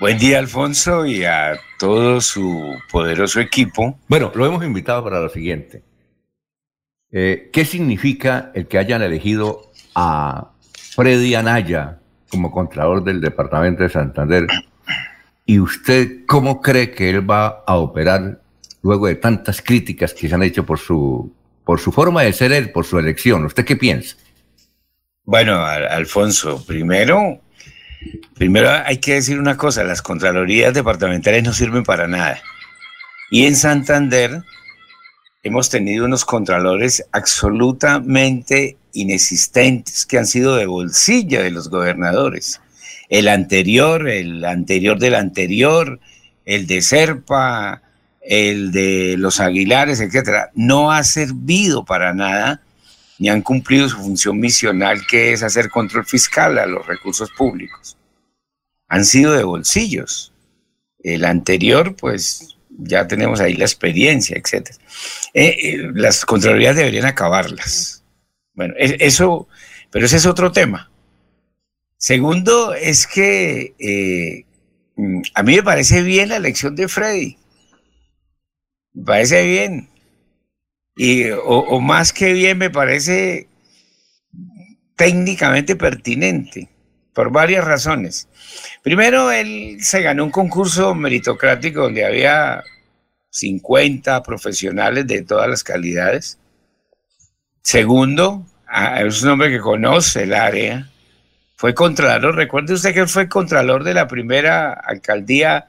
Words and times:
Buen 0.00 0.16
día, 0.16 0.38
Alfonso, 0.38 1.04
y 1.04 1.24
a 1.24 1.60
todo 1.78 2.22
su 2.22 2.74
poderoso 2.90 3.38
equipo. 3.38 3.98
Bueno, 4.08 4.32
lo 4.34 4.46
hemos 4.46 4.64
invitado 4.64 5.04
para 5.04 5.20
lo 5.20 5.28
siguiente. 5.28 5.82
Eh, 7.12 7.50
¿Qué 7.52 7.66
significa 7.66 8.50
el 8.54 8.66
que 8.66 8.78
hayan 8.78 9.02
elegido 9.02 9.70
a 9.94 10.52
Freddy 10.72 11.34
Anaya 11.34 11.98
como 12.30 12.50
Contralor 12.50 13.04
del 13.04 13.20
Departamento 13.20 13.82
de 13.82 13.90
Santander? 13.90 14.46
¿Y 15.44 15.60
usted 15.60 16.24
cómo 16.26 16.62
cree 16.62 16.92
que 16.92 17.10
él 17.10 17.30
va 17.30 17.62
a 17.66 17.76
operar 17.76 18.40
luego 18.80 19.06
de 19.06 19.16
tantas 19.16 19.60
críticas 19.60 20.14
que 20.14 20.30
se 20.30 20.34
han 20.34 20.42
hecho 20.42 20.64
por 20.64 20.78
su, 20.78 21.30
por 21.62 21.78
su 21.78 21.92
forma 21.92 22.22
de 22.22 22.32
ser 22.32 22.52
él, 22.52 22.72
por 22.72 22.86
su 22.86 22.98
elección? 22.98 23.44
¿Usted 23.44 23.66
qué 23.66 23.76
piensa? 23.76 24.16
Bueno, 25.24 25.62
Alfonso, 25.62 26.64
primero 26.64 27.42
Primero 28.34 28.70
hay 28.70 28.98
que 28.98 29.14
decir 29.14 29.38
una 29.38 29.56
cosa, 29.56 29.84
las 29.84 30.02
Contralorías 30.02 30.72
departamentales 30.72 31.42
no 31.44 31.52
sirven 31.52 31.84
para 31.84 32.08
nada. 32.08 32.40
Y 33.30 33.46
en 33.46 33.54
Santander 33.56 34.42
hemos 35.42 35.70
tenido 35.70 36.04
unos 36.04 36.24
contralores 36.24 37.04
absolutamente 37.12 38.76
inexistentes 38.92 40.04
que 40.06 40.18
han 40.18 40.26
sido 40.26 40.56
de 40.56 40.66
bolsillo 40.66 41.42
de 41.42 41.50
los 41.50 41.68
gobernadores. 41.68 42.60
El 43.08 43.28
anterior, 43.28 44.08
el 44.08 44.44
anterior 44.44 44.98
del 44.98 45.14
anterior, 45.14 46.00
el 46.44 46.66
de 46.66 46.82
Serpa, 46.82 47.82
el 48.20 48.72
de 48.72 49.16
los 49.18 49.40
Aguilares, 49.40 50.00
etcétera, 50.00 50.50
no 50.54 50.92
ha 50.92 51.02
servido 51.04 51.84
para 51.84 52.12
nada 52.14 52.62
ni 53.20 53.28
han 53.28 53.42
cumplido 53.42 53.86
su 53.86 53.98
función 53.98 54.40
misional 54.40 55.06
que 55.06 55.34
es 55.34 55.42
hacer 55.42 55.68
control 55.68 56.06
fiscal 56.06 56.58
a 56.58 56.64
los 56.64 56.86
recursos 56.86 57.30
públicos. 57.30 57.98
Han 58.88 59.04
sido 59.04 59.34
de 59.34 59.44
bolsillos. 59.44 60.32
El 61.02 61.26
anterior, 61.26 61.94
pues 61.94 62.56
ya 62.70 63.06
tenemos 63.06 63.40
ahí 63.40 63.54
la 63.56 63.66
experiencia, 63.66 64.38
etc. 64.38 64.70
Eh, 65.34 65.54
eh, 65.62 65.90
las 65.94 66.24
Contralorías 66.24 66.74
deberían 66.74 67.04
acabarlas. 67.04 68.02
Bueno, 68.54 68.72
eso, 68.78 69.48
pero 69.90 70.06
ese 70.06 70.16
es 70.16 70.24
otro 70.24 70.50
tema. 70.50 70.90
Segundo, 71.98 72.72
es 72.72 73.06
que 73.06 73.74
eh, 73.78 74.46
mm, 74.96 75.20
a 75.34 75.42
mí 75.42 75.56
me 75.56 75.62
parece 75.62 76.02
bien 76.02 76.30
la 76.30 76.36
elección 76.36 76.74
de 76.74 76.88
Freddy. 76.88 77.36
Me 78.94 79.04
parece 79.04 79.46
bien. 79.46 79.90
Y, 81.02 81.30
o, 81.30 81.80
más 81.80 82.12
que 82.12 82.34
bien 82.34 82.58
me 82.58 82.68
parece 82.68 83.48
técnicamente 84.96 85.74
pertinente, 85.74 86.68
por 87.14 87.32
varias 87.32 87.64
razones. 87.64 88.28
Primero, 88.82 89.32
él 89.32 89.78
se 89.80 90.02
ganó 90.02 90.24
un 90.24 90.30
concurso 90.30 90.94
meritocrático 90.94 91.80
donde 91.80 92.04
había 92.04 92.62
50 93.30 94.22
profesionales 94.22 95.06
de 95.06 95.22
todas 95.22 95.48
las 95.48 95.64
calidades. 95.64 96.38
Segundo, 97.62 98.44
es 98.98 99.22
un 99.22 99.30
hombre 99.30 99.48
que 99.48 99.58
conoce 99.58 100.24
el 100.24 100.34
área. 100.34 100.90
Fue 101.56 101.72
contralor, 101.72 102.36
recuerde 102.36 102.74
usted 102.74 102.92
que 102.92 103.00
él 103.00 103.08
fue 103.08 103.26
contralor 103.26 103.84
de 103.84 103.94
la 103.94 104.06
primera 104.06 104.74
alcaldía 104.74 105.66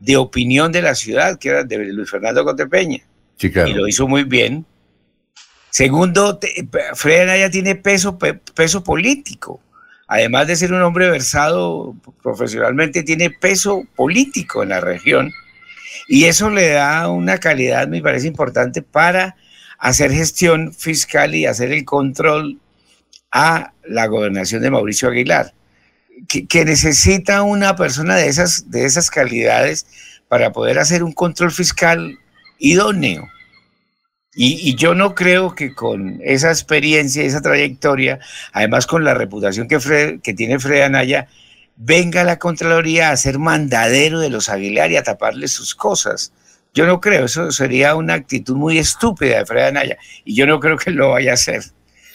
de 0.00 0.16
opinión 0.16 0.72
de 0.72 0.82
la 0.82 0.96
ciudad, 0.96 1.38
que 1.38 1.50
era 1.50 1.62
de 1.62 1.78
Luis 1.84 2.10
Fernando 2.10 2.42
Contepeña. 2.42 2.98
Y 3.38 3.74
lo 3.74 3.86
hizo 3.86 4.08
muy 4.08 4.24
bien. 4.24 4.66
Segundo, 5.72 6.38
Fred 6.94 7.22
Anaya 7.22 7.50
tiene 7.50 7.74
peso, 7.74 8.18
peso 8.18 8.84
político. 8.84 9.58
Además 10.06 10.46
de 10.46 10.56
ser 10.56 10.70
un 10.74 10.82
hombre 10.82 11.10
versado 11.10 11.96
profesionalmente, 12.22 13.02
tiene 13.02 13.30
peso 13.30 13.82
político 13.96 14.62
en 14.62 14.68
la 14.68 14.82
región. 14.82 15.32
Y 16.08 16.24
eso 16.24 16.50
le 16.50 16.72
da 16.72 17.08
una 17.08 17.38
calidad, 17.38 17.88
me 17.88 18.02
parece 18.02 18.26
importante, 18.26 18.82
para 18.82 19.34
hacer 19.78 20.12
gestión 20.12 20.74
fiscal 20.74 21.34
y 21.34 21.46
hacer 21.46 21.72
el 21.72 21.86
control 21.86 22.60
a 23.30 23.72
la 23.88 24.06
gobernación 24.08 24.60
de 24.60 24.70
Mauricio 24.70 25.08
Aguilar, 25.08 25.54
que, 26.28 26.46
que, 26.46 26.66
necesita 26.66 27.40
una 27.40 27.76
persona 27.76 28.16
de 28.16 28.28
esas, 28.28 28.70
de 28.70 28.84
esas 28.84 29.10
calidades 29.10 29.86
para 30.28 30.52
poder 30.52 30.78
hacer 30.78 31.02
un 31.02 31.12
control 31.12 31.50
fiscal 31.50 32.18
idóneo. 32.58 33.26
Y, 34.34 34.74
yo 34.76 34.94
no 34.94 35.14
creo 35.14 35.54
que 35.54 35.74
con 35.74 36.20
esa 36.24 36.48
experiencia, 36.48 37.22
esa 37.22 37.42
trayectoria, 37.42 38.18
además 38.52 38.86
con 38.86 39.04
la 39.04 39.12
reputación 39.12 39.68
que, 39.68 40.34
tiene 40.34 40.58
Fred 40.58 40.82
Anaya, 40.82 41.28
venga 41.76 42.24
la 42.24 42.38
Contraloría 42.38 43.10
a 43.10 43.16
ser 43.16 43.38
mandadero 43.38 44.20
de 44.20 44.30
los 44.30 44.48
Aguilar 44.48 44.90
y 44.90 44.96
a 44.96 45.02
taparle 45.02 45.48
sus 45.48 45.74
cosas. 45.74 46.32
Yo 46.72 46.86
no 46.86 47.00
creo, 47.00 47.26
eso 47.26 47.52
sería 47.52 47.94
una 47.94 48.14
actitud 48.14 48.56
muy 48.56 48.78
estúpida 48.78 49.38
de 49.38 49.46
Fred 49.46 49.66
Anaya 49.66 49.98
y 50.24 50.34
yo 50.34 50.46
no 50.46 50.60
creo 50.60 50.78
que 50.78 50.90
lo 50.90 51.10
vaya 51.10 51.32
a 51.32 51.34
hacer. 51.34 51.62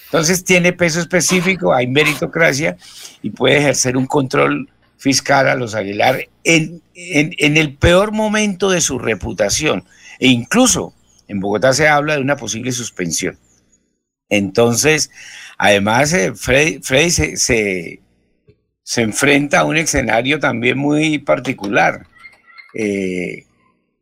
Entonces 0.05 0.43
tiene 0.43 0.73
peso 0.73 0.99
específico, 0.99 1.73
hay 1.73 1.85
meritocracia 1.85 2.77
y 3.21 3.29
puede 3.29 3.57
ejercer 3.57 3.95
un 3.95 4.07
control 4.07 4.67
fiscal 4.97 5.47
a 5.47 5.53
los 5.53 5.75
Aguilar 5.75 6.27
en 6.43 6.81
el 6.95 7.75
peor 7.75 8.11
momento 8.11 8.71
de 8.71 8.81
su 8.81 8.97
reputación 8.97 9.83
e 10.17 10.29
incluso 10.29 10.95
en 11.27 11.39
Bogotá 11.39 11.73
se 11.73 11.87
habla 11.87 12.15
de 12.15 12.21
una 12.21 12.35
posible 12.35 12.71
suspensión. 12.71 13.37
Entonces, 14.29 15.11
además, 15.57 16.13
eh, 16.13 16.33
Freddy, 16.33 17.11
se, 17.11 17.37
se, 17.37 19.01
enfrenta 19.01 19.59
a 19.59 19.65
un 19.65 19.77
escenario 19.77 20.39
también 20.39 20.77
muy 20.77 21.19
particular. 21.19 22.05
Eh, 22.73 23.45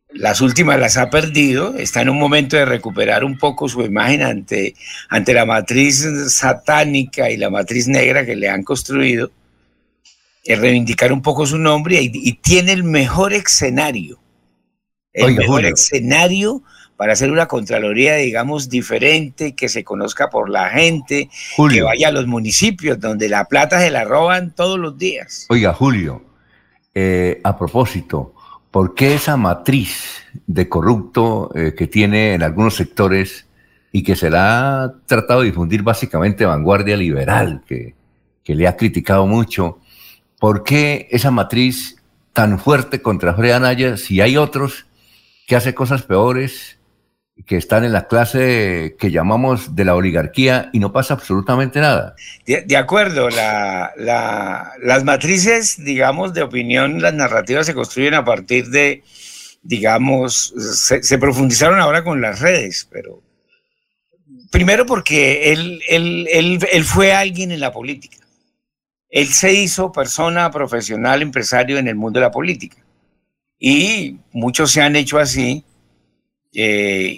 las 0.10 0.40
últimas 0.42 0.80
las 0.80 0.98
ha 0.98 1.10
perdido, 1.10 1.76
está 1.76 2.02
en 2.02 2.10
un 2.10 2.18
momento 2.18 2.56
de 2.56 2.66
recuperar 2.66 3.24
un 3.24 3.38
poco 3.38 3.68
su 3.68 3.82
imagen 3.82 4.24
ante, 4.24 4.74
ante 5.10 5.34
la 5.34 5.46
matriz 5.46 6.08
satánica 6.30 7.30
y 7.30 7.38
la 7.38 7.50
matriz 7.50 7.88
negra 7.88 8.26
que 8.26 8.36
le 8.36 8.50
han 8.50 8.64
construido, 8.64 9.32
es 10.46 10.60
reivindicar 10.60 11.12
un 11.12 11.22
poco 11.22 11.46
su 11.46 11.58
nombre 11.58 12.00
y, 12.02 12.34
tiene 12.34 12.72
el 12.72 12.84
mejor 12.84 13.34
escenario, 13.34 14.20
el 15.12 15.36
mejor 15.36 15.66
escenario 15.66 16.64
para 16.98 17.14
hacer 17.14 17.32
una 17.32 17.48
Contraloría, 17.48 18.16
digamos, 18.16 18.70
diferente, 18.70 19.54
que 19.54 19.70
se 19.70 19.84
conozca 19.84 20.30
por 20.30 20.50
la 20.50 20.70
gente, 20.70 21.30
que 21.70 21.82
vaya 21.82 22.08
a 22.08 22.12
los 22.12 22.28
municipios 22.28 23.00
donde 23.00 23.30
la 23.30 23.46
plata 23.46 23.80
se 23.80 23.92
la 23.92 24.04
roban 24.04 24.54
todos 24.56 24.80
los 24.80 24.98
días. 24.98 25.46
Oiga, 25.50 25.74
Julio, 25.74 26.24
eh, 26.94 27.42
a 27.44 27.58
propósito, 27.58 28.34
¿por 28.72 28.96
qué 28.96 29.16
esa 29.16 29.36
matriz 29.38 30.24
de 30.48 30.70
corrupto 30.70 31.52
eh, 31.56 31.74
que 31.78 31.88
tiene 31.88 32.34
en 32.34 32.44
algunos 32.44 32.76
sectores 32.76 33.46
y 33.92 34.04
que 34.04 34.16
se 34.16 34.30
la 34.30 34.84
ha 34.84 34.94
tratado 35.06 35.42
de 35.42 35.48
difundir 35.48 35.82
básicamente 35.84 36.46
vanguardia 36.46 36.98
liberal, 36.98 37.64
que, 37.68 37.96
que 38.44 38.56
le 38.56 38.68
ha 38.68 38.78
criticado 38.78 39.26
mucho, 39.28 39.80
¿por 40.40 40.64
qué 40.64 41.08
esa 41.12 41.32
matriz 41.32 41.98
tan 42.34 42.60
fuerte 42.60 43.02
contra 43.02 43.34
Fred 43.34 43.52
Anaya 43.52 43.96
si 43.98 44.20
hay 44.20 44.36
otros 44.36 44.86
que 45.48 45.56
hacen 45.56 45.74
cosas 45.74 46.04
peores 46.04 46.75
que 47.46 47.58
están 47.58 47.84
en 47.84 47.92
la 47.92 48.08
clase 48.08 48.96
que 48.98 49.12
llamamos 49.12 49.76
de 49.76 49.84
la 49.84 49.96
oligarquía 49.96 50.70
y 50.72 50.80
no 50.80 50.94
pasa 50.94 51.16
absolutamente 51.16 51.82
nada. 51.82 52.16
De, 52.46 52.78
acuerdo, 52.78 53.30
las 53.30 55.04
matrices, 55.04 55.84
digamos, 55.84 56.34
de 56.34 56.44
opinión, 56.44 57.02
las 57.02 57.14
narrativas 57.14 57.66
se 57.66 57.74
construyen 57.74 58.14
a 58.14 58.24
partir 58.24 58.70
de, 58.70 59.04
digamos, 59.62 60.54
se, 60.58 61.18
profundizaron 61.18 61.80
ahora 61.80 62.04
con 62.04 62.22
las 62.22 62.40
redes, 62.40 62.88
pero 62.90 63.22
primero 64.50 64.86
porque 64.86 65.52
él, 65.52 66.86
fue 66.86 67.14
alguien 67.14 67.52
en 67.52 67.60
la 67.60 67.74
política. 67.74 68.18
Él 69.10 69.28
se 69.28 69.54
hizo 69.54 69.92
persona 69.92 70.50
profesional, 70.52 71.22
empresario 71.22 71.78
en 71.78 71.88
el 71.90 71.96
mundo 71.96 72.20
de 72.20 72.26
la 72.26 72.32
política. 72.32 72.78
Y 73.60 74.18
muchos 74.32 74.72
se 74.72 74.82
han 74.82 74.96
hecho 74.96 75.20
así 75.20 75.64
eh, 76.56 77.16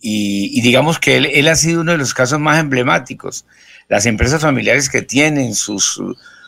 y, 0.00 0.60
digamos 0.62 0.98
que 0.98 1.16
él, 1.16 1.48
ha 1.48 1.56
sido 1.56 1.82
uno 1.82 1.92
de 1.92 1.98
los 1.98 2.14
casos 2.14 2.40
más 2.40 2.58
emblemáticos. 2.58 3.44
Las 3.88 4.06
empresas 4.06 4.42
familiares 4.42 4.88
que 4.88 5.02
tienen 5.02 5.54
sus, 5.54 6.02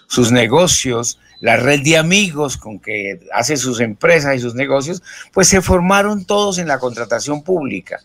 sus 0.07 0.33
negocios, 0.33 1.19
la 1.41 1.57
red 1.57 1.83
de 1.83 1.97
amigos 1.97 2.57
con 2.57 2.79
que 2.81 3.21
hace 3.33 3.57
sus 3.57 3.81
empresas 3.81 4.37
y 4.37 4.41
sus 4.41 4.55
negocios, 4.55 5.03
pues 5.33 5.49
se 5.49 5.63
formaron 5.63 6.25
todos 6.25 6.59
en 6.59 6.69
la 6.69 6.79
contratación 6.79 7.43
pública. 7.43 8.01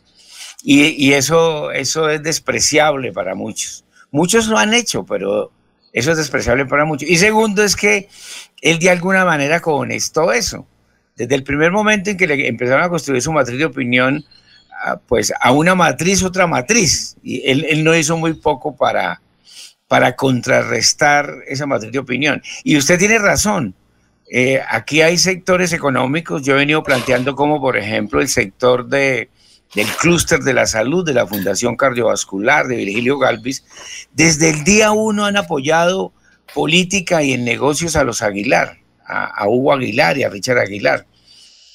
Y, 0.63 1.13
eso, 1.13 1.72
eso 1.72 2.10
es 2.10 2.24
despreciable 2.24 3.12
para 3.12 3.36
muchos. 3.36 3.86
Muchos 4.12 4.48
lo 4.48 4.57
han 4.57 4.74
hecho, 4.74 5.06
pero 5.06 5.52
eso 5.94 6.12
es 6.12 6.18
despreciable 6.18 6.66
para 6.66 6.86
muchos. 6.86 7.07
Y 7.07 7.18
segundo 7.18 7.63
es 7.63 7.75
que 7.75 8.10
él 8.62 8.80
de 8.80 8.90
alguna 8.90 9.25
manera 9.25 9.62
conectó 9.62 10.31
eso 10.31 10.66
desde 11.16 11.36
el 11.36 11.44
primer 11.44 11.72
momento 11.72 12.10
en 12.10 12.18
que 12.18 12.28
le 12.28 12.48
empezaron 12.48 12.84
a 12.84 12.90
construir 12.90 13.22
su 13.22 13.32
matriz 13.32 13.58
de 13.58 13.66
opinión, 13.66 14.24
ah, 14.84 15.00
pues 15.08 15.34
a 15.40 15.52
una 15.52 15.76
matriz, 15.76 16.24
otra 16.24 16.48
matriz. 16.48 17.16
Y 17.24 17.42
él, 17.50 17.84
no 17.84 17.96
hizo 17.96 18.18
muy 18.18 18.34
poco 18.34 18.76
para, 18.76 19.22
para 19.88 20.16
contrarrestar 20.16 21.30
esa 21.48 21.66
matriz 21.66 21.92
de 21.92 22.00
opinión. 22.00 22.42
Y 22.64 22.78
usted 22.78 23.00
tiene 23.00 23.20
razón. 23.20 23.74
eh, 24.32 24.62
aquí 24.70 25.02
hay 25.02 25.18
sectores 25.18 25.72
económicos, 25.72 26.44
yo 26.44 26.54
he 26.56 26.58
venido 26.58 26.84
planteando 26.84 27.36
como 27.36 27.62
por 27.62 27.78
ejemplo 27.78 28.22
el 28.22 28.28
sector 28.28 28.88
de, 28.88 29.30
del 29.76 29.88
clúster 29.88 30.40
de 30.40 30.54
la 30.54 30.66
salud 30.66 31.06
de 31.06 31.14
la 31.14 31.28
Fundación 31.28 31.76
Cardiovascular 31.76 32.68
de 32.68 32.78
Virgilio 32.78 33.20
Galvis, 33.20 33.64
desde 34.14 34.50
el 34.50 34.64
día 34.64 34.92
uno 34.92 35.26
han 35.26 35.38
apoyado 35.38 36.12
política 36.54 37.22
y 37.24 37.34
en 37.34 37.44
negocios 37.46 37.96
a 37.96 38.04
los 38.04 38.22
Aguilar, 38.22 38.80
a, 39.06 39.48
Hugo 39.48 39.74
Aguilar 39.74 40.18
y 40.18 40.24
a 40.24 40.30
Richard 40.30 40.60
Aguilar. 40.60 41.06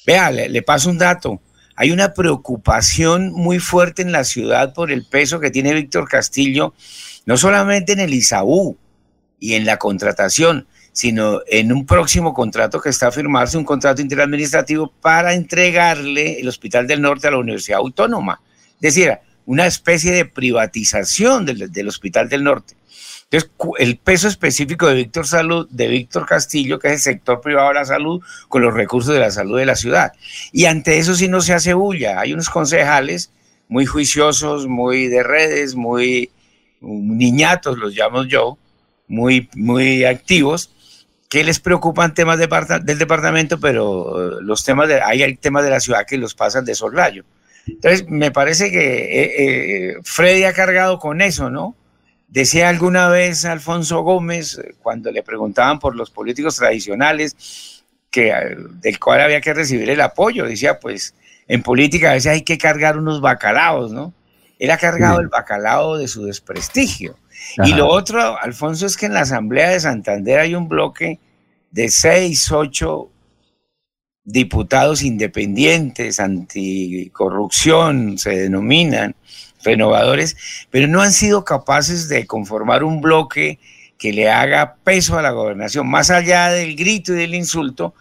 Vea, 0.05 0.31
le, 0.31 0.61
paso 0.61 0.89
un 0.89 0.97
dato. 0.97 1.41
Hay 1.75 1.91
una 1.91 2.13
preocupación 2.13 3.31
muy 3.31 3.59
fuerte 3.59 4.01
en 4.01 4.11
la 4.11 4.23
ciudad 4.23 4.73
por 4.73 4.91
el 4.91 5.05
peso 5.05 5.39
que 5.39 5.51
tiene 5.51 5.73
Víctor 5.73 6.07
Castillo, 6.07 6.73
no 7.25 7.37
solamente 7.37 7.93
en 7.93 7.99
el 7.99 8.13
ISAU 8.13 8.77
y 9.39 9.53
en 9.53 9.65
la 9.65 9.77
contratación, 9.77 10.67
sino 10.91 11.41
en 11.47 11.71
un 11.71 11.85
próximo 11.85 12.33
contrato 12.33 12.81
que 12.81 12.89
está 12.89 13.07
a 13.07 13.11
firmarse, 13.11 13.57
un 13.57 13.63
contrato 13.63 14.01
interadministrativo 14.01 14.91
para 15.01 15.33
entregarle 15.33 16.39
el 16.39 16.47
Hospital 16.47 16.87
del 16.87 17.01
Norte 17.01 17.27
a 17.27 17.31
la 17.31 17.37
Universidad 17.37 17.79
Autónoma. 17.79 18.41
Es 18.75 18.95
decir, 18.95 19.17
una 19.45 19.65
especie 19.65 20.11
de 20.11 20.25
privatización 20.25 21.45
del 21.45 21.87
Hospital 21.87 22.29
del 22.29 22.43
Norte. 22.43 22.75
Entonces, 23.31 23.49
el 23.79 23.97
peso 23.97 24.27
específico 24.27 24.87
de 24.87 24.95
Víctor 24.95 25.25
Salud, 25.25 25.65
de 25.69 25.87
Víctor 25.87 26.25
Castillo, 26.25 26.79
que 26.79 26.89
es 26.89 26.93
el 26.93 26.99
sector 26.99 27.39
privado 27.39 27.69
de 27.69 27.75
la 27.75 27.85
salud, 27.85 28.21
con 28.49 28.61
los 28.61 28.73
recursos 28.73 29.13
de 29.13 29.21
la 29.21 29.31
salud 29.31 29.57
de 29.57 29.65
la 29.65 29.77
ciudad. 29.77 30.11
Y 30.51 30.65
ante 30.65 30.97
eso 30.97 31.15
sí 31.15 31.29
no 31.29 31.39
se 31.39 31.53
hace 31.53 31.73
bulla. 31.73 32.19
Hay 32.19 32.33
unos 32.33 32.49
concejales 32.49 33.31
muy 33.69 33.85
juiciosos, 33.85 34.67
muy 34.67 35.07
de 35.07 35.23
redes, 35.23 35.75
muy 35.75 36.29
niñatos, 36.81 37.77
los 37.77 37.95
llamo 37.95 38.25
yo, 38.25 38.57
muy, 39.07 39.49
muy 39.55 40.03
activos, 40.03 40.73
que 41.29 41.45
les 41.45 41.61
preocupan 41.61 42.13
temas 42.13 42.37
del 42.37 42.99
departamento, 42.99 43.61
pero 43.61 44.39
eh, 44.39 44.41
los 44.41 44.65
temas 44.65 44.89
de, 44.89 44.99
hay 45.01 45.37
temas 45.37 45.63
de 45.63 45.69
la 45.69 45.79
ciudad 45.79 46.05
que 46.05 46.17
los 46.17 46.35
pasan 46.35 46.65
de 46.65 46.75
soslayo. 46.75 47.23
Entonces, 47.65 48.09
me 48.09 48.31
parece 48.31 48.71
que 48.71 48.79
eh, 48.79 49.31
eh, 49.37 49.97
Freddy 50.03 50.43
ha 50.43 50.51
cargado 50.51 50.99
con 50.99 51.21
eso, 51.21 51.49
¿no? 51.49 51.77
Decía 52.31 52.69
alguna 52.69 53.09
vez 53.09 53.43
Alfonso 53.43 54.03
Gómez, 54.03 54.57
cuando 54.81 55.11
le 55.11 55.21
preguntaban 55.21 55.79
por 55.79 55.97
los 55.97 56.09
políticos 56.11 56.55
tradicionales, 56.55 57.83
que, 58.09 58.33
del 58.81 58.99
cual 58.99 59.19
había 59.19 59.41
que 59.41 59.53
recibir 59.53 59.89
el 59.89 59.99
apoyo, 59.99 60.45
decía, 60.45 60.79
pues 60.79 61.13
en 61.49 61.61
política 61.61 62.11
a 62.11 62.13
veces 62.13 62.31
hay 62.31 62.43
que 62.43 62.57
cargar 62.57 62.97
unos 62.97 63.19
bacalaos, 63.19 63.91
¿no? 63.91 64.13
Él 64.59 64.71
ha 64.71 64.77
cargado 64.77 65.19
el 65.19 65.27
bacalao 65.27 65.97
de 65.97 66.07
su 66.07 66.23
desprestigio. 66.23 67.17
Y 67.65 67.73
lo 67.73 67.89
otro, 67.89 68.37
Alfonso, 68.39 68.85
es 68.85 68.95
que 68.95 69.07
en 69.07 69.13
la 69.13 69.21
Asamblea 69.21 69.69
de 69.69 69.81
Santander 69.81 70.39
hay 70.39 70.55
un 70.55 70.69
bloque 70.69 71.19
de 71.69 71.89
seis, 71.89 72.49
ocho 72.49 73.09
diputados 74.23 75.01
independientes, 75.01 76.21
anticorrupción, 76.21 78.17
se 78.17 78.37
denominan, 78.37 79.15
renovadores, 79.63 80.37
pero 80.69 80.87
no 80.87 81.01
han 81.01 81.11
sido 81.11 81.45
capaces 81.45 82.09
de 82.09 82.25
conformar 82.25 82.83
un 82.83 83.01
bloque 83.01 83.59
que 83.97 84.13
le 84.13 84.29
haga 84.29 84.75
peso 84.83 85.17
a 85.17 85.21
la 85.21 85.31
gobernación, 85.31 85.87
más 85.87 86.09
allá 86.09 86.49
del 86.49 86.75
grito 86.75 87.13
y 87.13 87.17
del 87.17 87.35
insulto, 87.35 87.93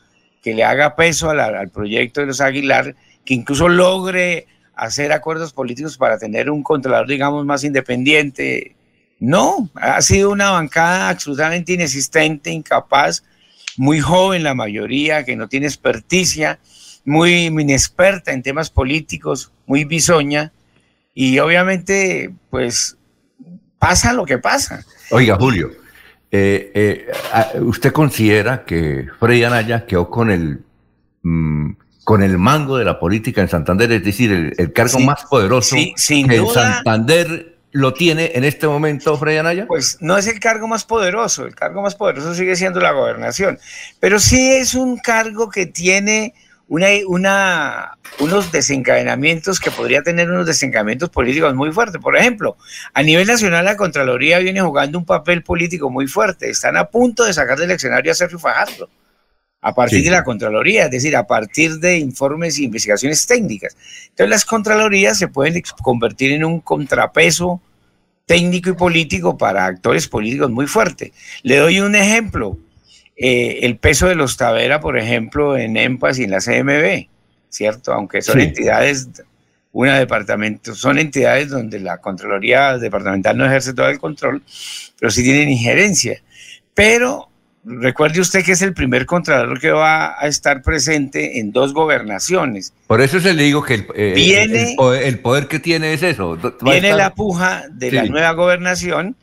que 0.42 0.54
le 0.54 0.64
haga 0.64 0.96
peso 0.96 1.30
al 1.30 1.68
proyecto 1.68 2.20
de 2.20 2.28
los 2.28 2.40
Aguilar, 2.40 2.96
que 3.24 3.34
incluso 3.34 3.68
logre 3.68 4.46
hacer 4.74 5.12
acuerdos 5.12 5.52
políticos 5.52 5.98
para 5.98 6.18
tener 6.18 6.50
un 6.50 6.62
controlador, 6.62 7.06
digamos, 7.06 7.44
más 7.44 7.64
independiente, 7.64 8.76
no, 9.18 9.68
ha 9.74 10.00
sido 10.00 10.30
una 10.30 10.50
bancada 10.50 11.10
absolutamente 11.10 11.74
inexistente, 11.74 12.50
incapaz, 12.50 13.22
muy 13.76 14.00
joven 14.00 14.42
la 14.42 14.54
mayoría, 14.54 15.24
que 15.24 15.36
no 15.36 15.48
tiene 15.48 15.66
experticia, 15.66 16.58
muy 17.04 17.46
inexperta 17.46 18.32
en 18.32 18.42
temas 18.42 18.70
políticos, 18.70 19.52
muy 19.66 19.84
bisoña, 19.84 20.52
y 21.14 21.38
obviamente, 21.38 22.32
pues, 22.50 22.96
pasa 23.78 24.12
lo 24.12 24.24
que 24.24 24.38
pasa. 24.38 24.84
Oiga, 25.10 25.36
Julio, 25.36 25.70
eh, 26.30 26.70
eh, 26.74 27.60
¿usted 27.60 27.92
considera 27.92 28.64
que 28.64 29.08
Freddy 29.18 29.44
Anaya 29.44 29.86
quedó 29.86 30.08
con 30.08 30.30
el, 30.30 30.60
mm, 31.22 31.72
con 32.04 32.22
el 32.22 32.38
mango 32.38 32.76
de 32.76 32.84
la 32.84 33.00
política 33.00 33.40
en 33.40 33.48
Santander, 33.48 33.90
es 33.92 34.04
decir, 34.04 34.54
el, 34.56 34.72
cargo 34.72 35.00
más 35.00 35.24
poderoso 35.24 35.76
sin 35.96 36.28
que 36.28 36.44
Santander 36.46 37.58
lo 37.72 37.94
tiene 37.94 38.32
en 38.34 38.44
este 38.44 38.66
momento 38.66 39.16
Freddy 39.16 39.38
Anaya? 39.38 39.66
Pues 39.66 39.98
no 40.00 40.16
es 40.18 40.26
el 40.26 40.40
cargo 40.40 40.68
más 40.68 40.84
poderoso, 40.84 41.46
el 41.46 41.54
cargo 41.54 41.82
más 41.82 41.94
poderoso 41.94 42.34
sigue 42.34 42.56
siendo 42.56 42.80
la 42.80 42.92
gobernación, 42.92 43.58
pero 43.98 44.18
sí 44.18 44.52
es 44.52 44.74
un 44.74 44.98
cargo 44.98 45.50
que 45.50 45.66
tiene 45.66 46.34
una, 46.70 46.86
una, 47.08 47.98
unos 48.20 48.52
desencadenamientos 48.52 49.58
que 49.58 49.72
podría 49.72 50.02
tener 50.02 50.30
unos 50.30 50.46
desencadenamientos 50.46 51.10
políticos 51.10 51.52
muy 51.52 51.72
fuertes. 51.72 52.00
Por 52.00 52.16
ejemplo, 52.16 52.56
a 52.94 53.02
nivel 53.02 53.26
nacional 53.26 53.64
la 53.64 53.76
Contraloría 53.76 54.38
viene 54.38 54.60
jugando 54.60 54.96
un 54.96 55.04
papel 55.04 55.42
político 55.42 55.90
muy 55.90 56.06
fuerte, 56.06 56.48
están 56.48 56.76
a 56.76 56.84
punto 56.84 57.24
de 57.24 57.32
sacar 57.32 57.58
del 57.58 57.72
escenario 57.72 58.12
a 58.12 58.14
Sergio 58.14 58.38
Fajardo 58.38 58.88
a 59.60 59.74
partir 59.74 60.04
de 60.04 60.10
la 60.10 60.22
Contraloría, 60.22 60.84
es 60.84 60.90
decir, 60.92 61.16
a 61.16 61.26
partir 61.26 61.80
de 61.80 61.98
informes 61.98 62.56
e 62.56 62.62
investigaciones 62.62 63.26
técnicas. 63.26 63.76
Entonces 64.10 64.30
las 64.30 64.44
Contralorías 64.44 65.18
se 65.18 65.26
pueden 65.26 65.60
convertir 65.82 66.30
en 66.32 66.44
un 66.44 66.60
contrapeso 66.60 67.60
técnico 68.26 68.70
y 68.70 68.74
político 68.74 69.36
para 69.36 69.66
actores 69.66 70.06
políticos 70.06 70.50
muy 70.50 70.68
fuerte. 70.68 71.12
Le 71.42 71.56
doy 71.56 71.80
un 71.80 71.96
ejemplo, 71.96 72.56
eh, 73.22 73.66
el 73.66 73.76
peso 73.76 74.08
de 74.08 74.14
los 74.14 74.38
Tavera, 74.38 74.80
por 74.80 74.96
ejemplo, 74.96 75.56
en 75.58 75.76
EMPAS 75.76 76.18
y 76.18 76.24
en 76.24 76.30
la 76.30 76.38
CMB, 76.38 77.08
¿cierto? 77.50 77.92
Aunque 77.92 78.22
son 78.22 78.40
entidades, 78.40 79.10
una 79.72 79.98
departamento, 79.98 80.74
son 80.74 80.98
entidades 80.98 81.50
donde 81.50 81.80
la 81.80 81.98
Contraloría 81.98 82.78
Departamental 82.78 83.36
no 83.36 83.44
ejerce 83.44 83.74
todo 83.74 83.90
el 83.90 83.98
control, 83.98 84.42
pero 84.98 85.10
sí 85.10 85.22
tienen 85.22 85.50
injerencia. 85.50 86.22
Pero 86.72 87.30
Recuerde 87.62 88.22
usted 88.22 88.42
que 88.42 88.52
es 88.52 88.62
el 88.62 88.72
primer 88.72 89.04
contralor 89.04 89.60
que 89.60 89.70
va 89.70 90.18
a 90.18 90.26
estar 90.26 90.62
presente 90.62 91.40
en 91.40 91.52
dos 91.52 91.74
gobernaciones. 91.74 92.72
Por 92.86 93.02
eso 93.02 93.20
se 93.20 93.34
le 93.34 93.42
digo 93.42 93.62
que 93.62 93.74
el, 93.74 93.86
eh, 93.94 94.76
poder, 95.22 95.46
que 95.46 95.58
tiene 95.58 95.92
es 95.92 96.02
eso. 96.02 96.38
Viene 96.62 96.94
la 96.94 97.14
puja 97.14 97.64
de 97.70 97.92
la 97.92 98.04
nueva 98.04 98.32
gobernación 98.32 99.14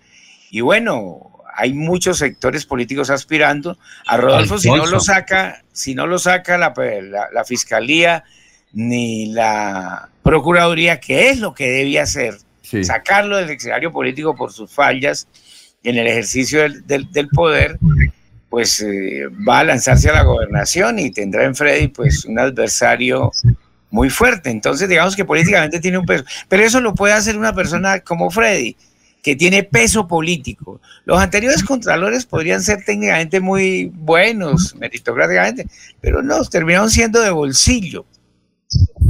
y 0.52 0.62
bueno, 0.62 1.27
hay 1.58 1.74
muchos 1.74 2.20
sectores 2.20 2.66
políticos 2.66 3.10
aspirando. 3.10 3.78
A 4.06 4.16
Rodolfo, 4.18 4.60
si 4.60 4.70
no 4.70 4.86
lo 4.86 5.00
saca, 5.00 5.64
si 5.74 5.96
no 5.96 6.06
lo 6.06 6.20
saca 6.20 6.58
la, 6.58 6.72
la, 7.34 7.44
fiscalía 7.44 8.24
ni 8.74 9.34
la 9.34 10.10
procuraduría, 10.22 11.00
que 11.00 11.30
es 11.30 11.40
lo 11.40 11.56
que 11.56 11.68
debía 11.68 12.04
hacer, 12.04 12.38
sacarlo 12.84 13.38
del 13.38 13.50
escenario 13.50 13.92
político 13.92 14.36
por 14.36 14.54
sus 14.54 14.72
fallas 14.72 15.28
en 15.84 15.98
el 15.98 16.06
ejercicio 16.06 16.62
del, 16.62 16.86
del, 16.86 17.12
del 17.12 17.28
poder 17.30 17.80
pues 18.50 18.82
eh, 18.82 19.24
va 19.48 19.60
a 19.60 19.64
lanzarse 19.64 20.10
a 20.10 20.14
la 20.14 20.24
gobernación 20.24 21.00
y 21.00 21.12
tendrá 21.12 21.44
en 21.44 21.56
Freddy 21.56 21.90
pues 21.90 22.24
un 22.26 22.40
adversario 22.40 23.32
muy 23.90 24.10
fuerte. 24.10 24.50
Entonces, 24.50 24.88
digamos 24.88 25.16
que 25.16 25.26
políticamente 25.26 25.80
tiene 25.80 25.98
un 25.98 26.06
peso. 26.06 26.24
Pero 26.48 26.64
eso 26.64 26.80
lo 26.80 26.94
puede 26.94 27.14
hacer 27.14 27.38
una 27.38 27.54
persona 27.54 28.00
como 28.00 28.30
Freddy, 28.30 28.78
que 29.28 29.36
tiene 29.36 29.64
peso 29.64 30.08
político. 30.08 30.80
Los 31.04 31.20
anteriores 31.20 31.62
contralores 31.62 32.26
podrían 32.26 32.64
ser 32.64 32.86
técnicamente 32.86 33.42
muy 33.42 33.92
buenos, 33.94 34.74
meritocráticamente, 34.78 35.68
pero 36.00 36.24
no, 36.24 36.42
terminaron 36.46 36.90
siendo 36.90 37.20
de 37.20 37.32
bolsillo. 37.32 38.06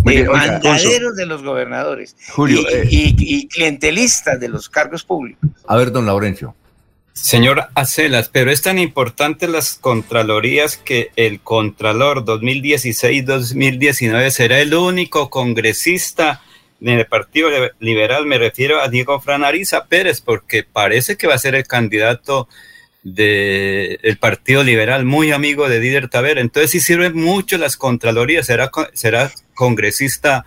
De 0.05 0.27
mandaderos 0.27 1.15
de 1.15 1.27
los 1.27 1.43
gobernadores 1.43 2.15
Julio, 2.31 2.67
eh, 2.67 2.87
y 2.89 3.47
clientelistas 3.47 4.39
de 4.39 4.49
los 4.49 4.69
cargos 4.69 5.03
públicos. 5.03 5.47
A 5.67 5.77
ver, 5.77 5.91
don 5.91 6.07
Laurencio. 6.07 6.55
Señor 7.13 7.67
Acelas, 7.75 8.29
pero 8.29 8.49
es 8.49 8.63
tan 8.63 8.79
importante 8.79 9.47
las 9.47 9.75
contralorías 9.75 10.77
que 10.77 11.11
el 11.15 11.41
Contralor 11.41 12.25
2016-2019 12.25 14.31
será 14.31 14.61
el 14.61 14.73
único 14.73 15.29
congresista 15.29 16.41
del 16.79 17.05
Partido 17.05 17.49
Liberal, 17.79 18.25
me 18.25 18.37
refiero 18.37 18.81
a 18.81 18.89
Diego 18.89 19.19
Franariza 19.19 19.85
Pérez, 19.85 20.21
porque 20.21 20.63
parece 20.63 21.17
que 21.17 21.27
va 21.27 21.35
a 21.35 21.39
ser 21.39 21.55
el 21.55 21.65
candidato 21.65 22.47
del 23.03 24.17
Partido 24.19 24.63
Liberal, 24.63 25.05
muy 25.05 25.31
amigo 25.31 25.69
de 25.69 25.79
Díder 25.79 26.09
Taver. 26.09 26.37
Entonces 26.37 26.71
sí 26.71 26.79
sirven 26.79 27.15
mucho 27.15 27.57
las 27.57 27.77
contralorías, 27.77 28.45
será, 28.45 28.69
será 28.93 29.31
congresista 29.53 30.45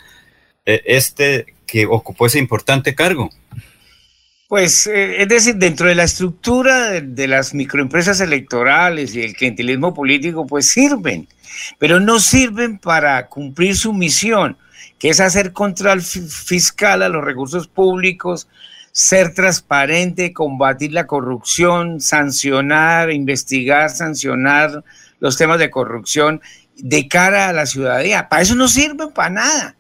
eh, 0.66 0.82
este 0.84 1.54
que 1.66 1.87
ocupó 1.87 2.26
ese 2.26 2.38
importante 2.38 2.94
cargo. 2.94 3.30
Pues 4.50 4.88
eh, 4.88 5.22
es 5.22 5.28
decir, 5.28 5.54
dentro 5.54 5.87
de 5.87 5.94
la 5.94 6.02
estructura 6.02 7.00
de, 7.00 7.28
las 7.28 7.54
microempresas 7.54 8.20
electorales 8.20 9.14
y 9.14 9.22
el 9.22 9.34
clientelismo 9.34 9.94
político, 9.94 10.44
pues 10.44 10.68
sirven, 10.68 11.28
pero 11.78 12.00
no 12.00 12.18
sirven 12.18 12.78
para 12.78 13.28
cumplir 13.28 13.76
su 13.76 13.92
misión, 13.92 14.58
que 15.00 15.09
es 15.09 15.19
hacer 15.19 15.52
control 15.52 16.02
fiscal 16.02 17.02
a 17.02 17.09
los 17.09 17.25
recursos 17.25 17.66
públicos, 17.66 18.49
ser 18.92 19.33
transparente, 19.33 20.35
combatir 20.35 20.92
la 20.92 21.07
corrupción, 21.07 22.02
sancionar, 22.02 23.11
investigar, 23.11 23.88
sancionar 23.88 24.85
los 25.19 25.38
temas 25.38 25.59
de 25.59 25.71
corrupción 25.71 26.42
de 26.76 27.09
cara 27.09 27.49
a 27.49 27.54
la 27.54 27.64
ciudadanía. 27.64 28.28
Para 28.28 28.42
eso 28.42 28.54
no 28.54 28.69
sirven 28.69 29.11
para 29.12 29.30
nada. 29.30 29.76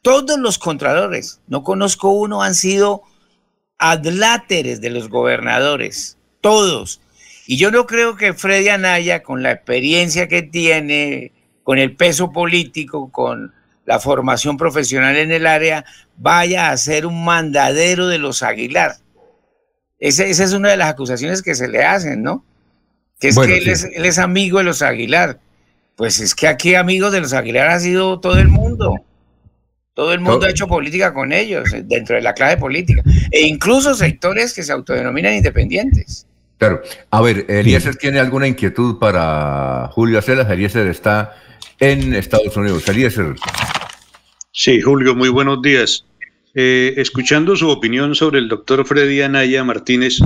Todos 0.00 0.38
los 0.38 0.58
contralores, 0.58 1.40
no 1.48 1.62
conozco 1.62 2.08
uno, 2.08 2.42
han 2.42 2.54
sido 2.54 3.02
adláteres 3.76 4.80
de 4.80 4.88
los 4.88 5.10
gobernadores, 5.10 6.16
todos. 6.40 7.02
Y 7.46 7.58
yo 7.58 7.70
no 7.70 7.86
creo 7.86 8.16
que 8.16 8.32
Freddy 8.32 8.70
Anaya, 8.70 9.22
con 9.22 9.42
la 9.42 9.52
experiencia 9.52 10.28
que 10.28 10.42
tiene, 10.42 11.32
con 11.62 11.78
el 11.78 11.94
peso 11.94 12.32
político, 12.32 13.12
con 13.12 13.52
la 13.84 13.98
formación 13.98 14.56
profesional 14.56 15.16
en 15.16 15.32
el 15.32 15.46
área, 15.46 15.84
vaya 16.16 16.70
a 16.70 16.76
ser 16.76 17.06
un 17.06 17.24
mandadero 17.24 18.08
de 18.08 18.18
los 18.18 18.42
Aguilar. 18.42 18.96
esa 19.98 20.24
es 20.24 20.52
una 20.52 20.70
de 20.70 20.76
las 20.76 20.90
acusaciones 20.90 21.42
que 21.42 21.54
se 21.54 21.68
le 21.68 21.84
hacen, 21.84 22.22
¿no? 22.22 22.44
Que 23.18 23.28
es 23.28 23.38
que 23.38 23.58
él, 23.58 23.68
es, 23.68 24.18
amigo 24.18 24.58
de 24.58 24.64
los 24.64 24.82
Aguilar. 24.82 25.38
Pues 25.94 26.18
es 26.18 26.34
que 26.34 26.48
aquí 26.48 26.74
amigos 26.74 27.12
de 27.12 27.20
los 27.20 27.32
Aguilar 27.32 27.68
ha 27.68 27.78
sido 27.78 28.18
todo 28.18 28.38
el 28.38 28.48
mundo. 28.48 28.96
Todo 29.94 30.12
el 30.12 30.20
mundo 30.20 30.46
ha 30.46 30.50
hecho 30.50 30.66
política 30.66 31.12
con 31.12 31.32
ellos, 31.32 31.72
eh, 31.72 31.82
dentro 31.84 32.16
de 32.16 32.22
la 32.22 32.32
clase 32.32 32.56
política. 32.56 33.02
E 33.30 33.42
incluso 33.42 33.94
sectores 33.94 34.54
que 34.54 34.62
se 34.62 34.72
autodenominan 34.72 35.34
independientes. 35.34 36.26
Claro. 36.62 36.80
A 37.10 37.20
ver, 37.20 37.44
Eliezer 37.48 37.96
tiene 37.96 38.20
alguna 38.20 38.46
inquietud 38.46 39.00
para 39.00 39.88
Julio 39.90 40.20
Acelas. 40.20 40.48
Eliezer 40.48 40.86
está 40.86 41.34
en 41.80 42.14
Estados 42.14 42.56
Unidos. 42.56 42.88
Eliezer. 42.88 43.34
Sí, 44.52 44.80
Julio, 44.80 45.16
muy 45.16 45.28
buenos 45.28 45.60
días. 45.60 46.06
Eh, 46.54 46.94
escuchando 46.98 47.56
su 47.56 47.68
opinión 47.68 48.14
sobre 48.14 48.38
el 48.38 48.48
doctor 48.48 48.86
Freddy 48.86 49.22
Anaya 49.22 49.64
Martínez, 49.64 50.20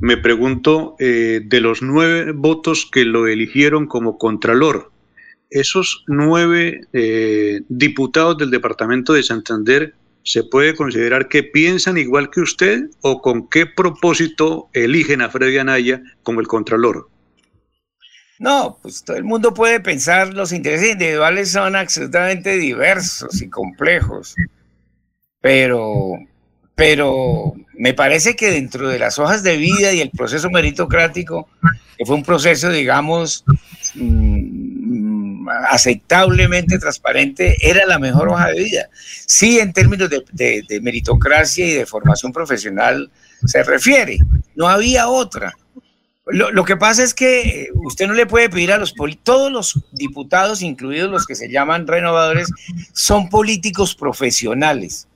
me 0.00 0.16
pregunto 0.16 0.96
eh, 0.98 1.42
de 1.44 1.60
los 1.60 1.80
nueve 1.80 2.32
votos 2.32 2.88
que 2.90 3.04
lo 3.04 3.28
eligieron 3.28 3.86
como 3.86 4.18
contralor, 4.18 4.90
esos 5.48 6.02
nueve 6.08 6.80
eh, 6.92 7.60
diputados 7.68 8.36
del 8.36 8.50
departamento 8.50 9.12
de 9.12 9.22
Santander 9.22 9.94
se 10.22 10.44
puede 10.44 10.74
considerar 10.74 11.28
que 11.28 11.42
piensan 11.42 11.96
igual 11.96 12.30
que 12.30 12.40
usted 12.40 12.90
o 13.00 13.22
con 13.22 13.48
qué 13.48 13.66
propósito 13.66 14.68
eligen 14.72 15.22
a 15.22 15.30
Freddy 15.30 15.58
Anaya 15.58 16.02
como 16.22 16.40
el 16.40 16.46
Contralor? 16.46 17.08
No, 18.38 18.78
pues 18.82 19.02
todo 19.04 19.16
el 19.16 19.24
mundo 19.24 19.52
puede 19.52 19.80
pensar, 19.80 20.32
los 20.32 20.52
intereses 20.52 20.92
individuales 20.92 21.50
son 21.50 21.74
absolutamente 21.74 22.56
diversos 22.56 23.42
y 23.42 23.48
complejos, 23.48 24.36
pero, 25.40 26.12
pero 26.76 27.54
me 27.74 27.94
parece 27.94 28.36
que 28.36 28.50
dentro 28.50 28.88
de 28.88 29.00
las 29.00 29.18
hojas 29.18 29.42
de 29.42 29.56
vida 29.56 29.92
y 29.92 30.00
el 30.00 30.10
proceso 30.10 30.50
meritocrático, 30.50 31.48
que 31.96 32.06
fue 32.06 32.14
un 32.14 32.22
proceso, 32.22 32.70
digamos, 32.70 33.44
mm, 33.96 34.47
aceptablemente 35.70 36.78
transparente, 36.78 37.56
era 37.60 37.86
la 37.86 37.98
mejor 37.98 38.28
hoja 38.28 38.48
de 38.48 38.62
vida. 38.62 38.90
Sí, 39.26 39.58
en 39.58 39.72
términos 39.72 40.10
de, 40.10 40.80
meritocracia 40.80 41.66
y 41.66 41.72
de 41.72 41.86
formación 41.86 42.32
profesional 42.32 43.10
se 43.44 43.62
refiere, 43.62 44.18
no 44.54 44.68
había 44.68 45.08
otra. 45.08 45.54
Lo, 46.30 46.64
que 46.64 46.76
pasa 46.76 47.02
es 47.02 47.14
que 47.14 47.70
usted 47.74 48.06
no 48.06 48.12
le 48.12 48.26
puede 48.26 48.50
pedir 48.50 48.70
a 48.70 48.76
los 48.76 48.94
todos 49.22 49.50
los 49.50 49.80
diputados, 49.92 50.60
incluidos 50.60 51.10
los 51.10 51.24
que 51.24 51.34
se 51.34 51.48
llaman 51.48 51.86
renovadores, 51.86 52.50
son 52.92 53.30
políticos 53.30 53.94
profesionales. 53.94 55.07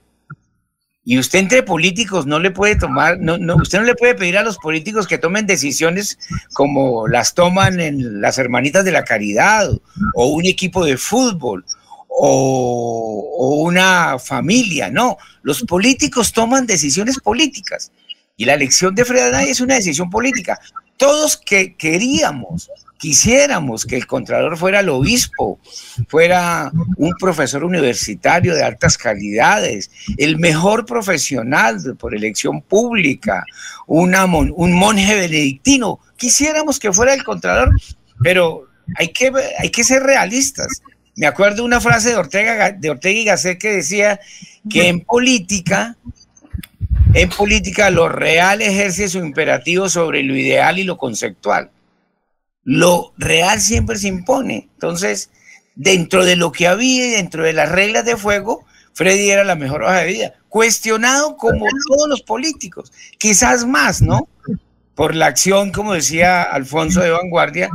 Y 1.05 1.19
usted 1.19 1.41
entre 1.41 1.65
políticos 1.65 2.27
no 2.27 2.39
le 2.39 2.53
puede 2.53 2.77
tomar, 2.77 3.19
no, 3.19 3.37
no, 3.37 3.57
usted 3.57 3.81
no 3.81 3.85
le 3.85 3.97
puede 3.97 4.15
pedir 4.15 4.39
a 4.39 4.45
los 4.45 4.59
políticos 4.59 5.09
que 5.09 5.19
tomen 5.19 5.47
decisiones 5.47 6.17
como 6.53 7.09
las 7.09 7.35
toman 7.35 7.81
en 7.81 8.21
las 8.21 8.39
hermanitas 8.39 8.85
de 8.85 8.93
la 8.93 9.05
caridad 9.05 9.69
o 10.15 10.27
un 10.27 10.47
equipo 10.47 10.85
de 10.85 10.97
fútbol 10.97 11.65
o, 12.09 13.65
una 13.65 14.19
familia, 14.19 14.91
no. 14.91 15.17
Los 15.43 15.63
políticos 15.63 16.33
toman 16.33 16.67
decisiones 16.67 17.19
políticas. 17.19 17.91
Y 18.37 18.45
la 18.45 18.55
elección 18.55 18.95
de 18.95 19.05
Fred 19.05 19.35
es 19.49 19.61
una 19.61 19.75
decisión 19.75 20.09
política. 20.11 20.61
Todos 21.03 21.37
que 21.37 21.75
queríamos 21.75 22.71
quisiéramos 23.03 23.85
que 23.85 23.97
el 23.97 24.07
Contralor 24.07 24.57
fuera 24.57 24.79
el 24.79 24.89
obispo, 24.89 25.59
fuera 26.07 26.71
un 26.97 27.11
profesor 27.19 27.65
universitario 27.65 28.55
de 28.55 28.63
altas 28.63 28.97
calidades, 28.97 29.91
el 30.19 30.39
mejor 30.39 30.87
profesional 30.87 31.81
por 31.99 32.15
elección 32.15 32.63
pública, 32.63 33.45
una, 33.89 34.25
un 34.25 34.73
monje 34.73 35.17
benedictino. 35.17 35.99
Quisiéramos 36.17 36.79
que 36.79 36.93
fuera 36.93 37.13
el 37.13 37.25
Contralor, 37.25 37.75
pero 38.23 38.69
hay 38.95 39.09
que, 39.09 39.33
hay 39.59 39.71
que 39.71 39.83
ser 39.83 40.05
realistas. 40.05 40.81
Me 41.17 41.27
acuerdo 41.27 41.65
una 41.65 41.81
frase 41.81 42.11
de 42.11 42.17
Ortega, 42.17 42.71
de 42.71 42.91
Ortega 42.91 43.19
y 43.19 43.25
Gasset 43.25 43.59
que 43.59 43.73
decía 43.73 44.21
que 44.71 44.87
en 44.87 45.01
política 45.01 45.97
en 47.15 47.29
política 47.29 47.91
lo 47.91 48.09
real 48.09 48.63
ejerce 48.63 49.09
su 49.09 49.19
imperativo 49.19 49.89
sobre 49.89 50.23
lo 50.23 50.37
ideal 50.37 50.79
y 50.79 50.85
lo 50.85 50.97
conceptual 50.97 51.71
lo 52.65 53.13
real 53.17 53.61
siempre 53.61 53.97
se 53.97 54.09
impone. 54.09 54.69
Entonces, 54.75 55.31
dentro 55.75 56.25
de 56.25 56.37
lo 56.37 56.53
que 56.53 56.67
había 56.67 57.07
y 57.07 57.11
dentro 57.11 57.45
de 57.45 57.53
las 57.53 57.71
reglas 57.71 58.05
de 58.05 58.17
fuego, 58.17 58.65
Freddy 58.95 59.31
era 59.31 59.45
la 59.45 59.57
mejor 59.57 59.83
hoja 59.83 59.99
de 59.99 60.07
vida. 60.07 60.35
Cuestionado 60.49 61.37
como 61.37 61.67
todos 61.89 62.09
los 62.09 62.23
políticos, 62.23 62.93
quizás 63.19 63.67
más, 63.67 64.03
¿no? 64.03 64.29
Por 64.95 65.15
la 65.15 65.27
acción, 65.27 65.73
como 65.73 65.95
decía 65.95 66.43
Alfonso 66.43 67.01
de 67.01 67.11
Vanguardia, 67.11 67.71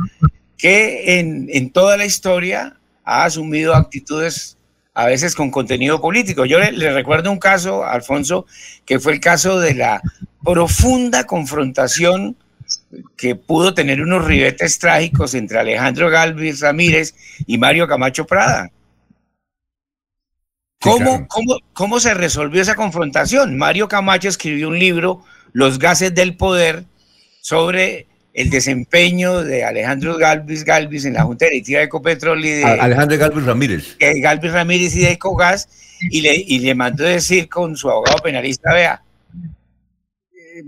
que 0.56 1.18
en, 1.18 1.70
toda 1.70 1.96
la 1.96 2.06
historia 2.06 2.76
ha 3.04 3.24
asumido 3.24 3.74
actitudes 3.74 4.57
a 4.98 5.06
veces 5.06 5.36
con 5.36 5.52
contenido 5.52 6.00
político. 6.00 6.44
Yo 6.44 6.58
le, 6.58 6.92
recuerdo 6.92 7.30
un 7.30 7.38
caso, 7.38 7.84
Alfonso, 7.86 8.46
que 8.84 8.98
fue 8.98 9.12
el 9.12 9.20
caso 9.20 9.60
de 9.60 9.74
la 9.74 10.02
profunda 10.42 11.22
confrontación 11.22 12.36
que 13.16 13.36
pudo 13.36 13.74
tener 13.74 14.02
unos 14.02 14.24
ribetes 14.24 14.80
trágicos 14.80 15.34
entre 15.34 15.60
Alejandro 15.60 16.10
Galvis 16.10 16.58
Ramírez 16.58 17.14
y 17.46 17.58
Mario 17.58 17.86
Camacho 17.86 18.26
Prada. 18.26 18.72
¿Cómo, 20.80 21.28
cómo, 21.72 22.00
se 22.00 22.14
resolvió 22.14 22.60
esa 22.60 22.74
confrontación? 22.74 23.56
Mario 23.56 23.86
Camacho 23.86 24.28
escribió 24.28 24.66
un 24.66 24.80
libro, 24.80 25.22
Los 25.52 25.78
gases 25.78 26.12
del 26.12 26.36
poder, 26.36 26.86
sobre 27.40 28.08
el 28.38 28.50
desempeño 28.50 29.42
de 29.42 29.64
Alejandro 29.64 30.16
Galvis 30.16 30.62
Galvis 30.62 31.04
en 31.04 31.14
la 31.14 31.24
Junta 31.24 31.46
Directiva 31.46 31.80
de 31.80 31.86
Ecopetrol 31.86 32.44
y 32.44 32.50
de 32.50 32.64
Alejandro 32.64 33.18
Galvis 33.18 33.44
Ramírez. 33.44 33.96
Galvis 33.98 34.52
Ramírez 34.52 34.94
y 34.94 35.00
de 35.00 35.10
Ecogas, 35.10 35.68
y 36.00 36.20
le, 36.20 36.36
y 36.36 36.60
le 36.60 36.72
mandó 36.76 37.02
decir 37.02 37.48
con 37.48 37.76
su 37.76 37.90
abogado 37.90 38.18
penalista, 38.18 38.72
vea, 38.72 39.02
eh, 40.32 40.62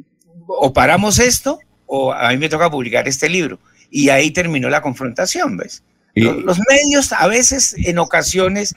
o 0.48 0.72
paramos 0.72 1.20
esto 1.20 1.60
o 1.86 2.12
a 2.12 2.30
mí 2.30 2.38
me 2.38 2.48
toca 2.48 2.68
publicar 2.68 3.06
este 3.06 3.28
libro. 3.28 3.60
Y 3.88 4.08
ahí 4.08 4.32
terminó 4.32 4.68
la 4.68 4.82
confrontación, 4.82 5.56
¿ves? 5.56 5.84
Los, 6.16 6.58
medios 6.68 7.12
a 7.12 7.28
veces, 7.28 7.76
en 7.78 8.00
ocasiones, 8.00 8.74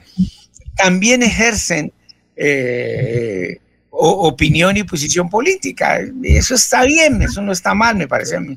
también 0.76 1.24
ejercen 1.24 1.92
eh, 2.36 3.58
opinión 3.90 4.76
y 4.76 4.84
posición 4.84 5.28
política. 5.28 5.98
Eso 6.22 6.54
está 6.54 6.84
bien, 6.84 7.22
eso 7.22 7.42
no 7.42 7.50
está 7.50 7.74
mal, 7.74 7.96
me 7.96 8.06
parece 8.06 8.36
a 8.36 8.40
mí. 8.40 8.56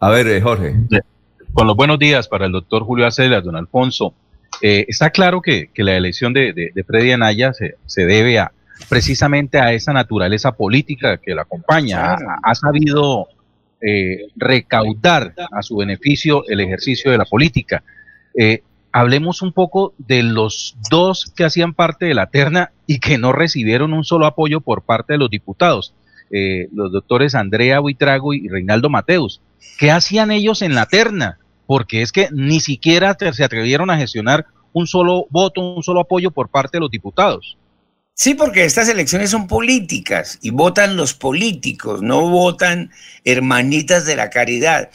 A 0.00 0.10
ver, 0.10 0.26
eh, 0.28 0.40
Jorge. 0.40 0.74
Con 1.52 1.66
los 1.66 1.76
buenos 1.76 1.98
días 1.98 2.28
para 2.28 2.46
el 2.46 2.52
doctor 2.52 2.84
Julio 2.84 3.06
Acelas, 3.06 3.44
don 3.44 3.56
Alfonso. 3.56 4.14
Eh, 4.62 4.84
está 4.88 5.10
claro 5.10 5.40
que, 5.42 5.70
la 5.76 5.96
elección 5.96 6.32
de, 6.32 6.52
de, 6.52 6.84
Freddy 6.84 7.12
Anaya 7.12 7.52
se, 7.52 7.76
se, 7.86 8.06
debe 8.06 8.38
a 8.38 8.52
precisamente 8.88 9.58
a 9.58 9.72
esa 9.72 9.92
naturaleza 9.92 10.52
política 10.52 11.18
que 11.18 11.34
la 11.34 11.42
acompaña. 11.42 12.16
ha, 12.42 12.54
sabido 12.54 13.28
eh, 13.80 14.28
recaudar 14.36 15.34
a 15.52 15.62
su 15.62 15.76
beneficio 15.76 16.44
el 16.48 16.60
ejercicio 16.60 17.10
de 17.10 17.18
la 17.18 17.24
política. 17.24 17.82
Eh, 18.36 18.62
hablemos 18.92 19.42
un 19.42 19.52
poco 19.52 19.94
de 19.98 20.22
los 20.22 20.76
dos 20.90 21.32
que 21.36 21.44
hacían 21.44 21.74
parte 21.74 22.06
de 22.06 22.14
la 22.14 22.26
terna 22.26 22.72
y 22.86 23.00
que 23.00 23.18
no 23.18 23.32
recibieron 23.32 23.92
un 23.92 24.04
solo 24.04 24.26
apoyo 24.26 24.60
por 24.60 24.82
parte 24.82 25.14
de 25.14 25.18
los 25.18 25.30
diputados, 25.30 25.94
eh, 26.30 26.68
los 26.72 26.92
doctores 26.92 27.34
Andrea 27.34 27.80
Buitrago 27.80 28.34
y 28.34 28.48
Reinaldo 28.48 28.90
Mateus. 28.90 29.40
¿Qué 29.78 29.90
hacían 29.90 30.30
ellos 30.30 30.62
en 30.62 30.74
la 30.74 30.86
terna? 30.86 31.38
Porque 31.66 32.02
es 32.02 32.12
que 32.12 32.28
ni 32.32 32.60
siquiera 32.60 33.16
se 33.32 33.44
atrevieron 33.44 33.90
a 33.90 33.98
gestionar 33.98 34.46
un 34.72 34.86
solo 34.86 35.26
voto, 35.30 35.60
un 35.60 35.82
solo 35.82 36.00
apoyo 36.00 36.30
por 36.30 36.48
parte 36.48 36.76
de 36.76 36.80
los 36.80 36.90
diputados. 36.90 37.58
Sí, 38.14 38.34
porque 38.34 38.64
estas 38.64 38.88
elecciones 38.88 39.30
son 39.30 39.46
políticas 39.46 40.38
y 40.42 40.50
votan 40.50 40.96
los 40.96 41.14
políticos, 41.14 42.02
no 42.02 42.28
votan 42.28 42.90
hermanitas 43.24 44.06
de 44.06 44.16
la 44.16 44.28
caridad. 44.28 44.90